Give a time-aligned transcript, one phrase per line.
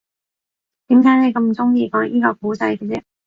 [0.87, 3.03] 點解你咁鍾意講依個故仔嘅啫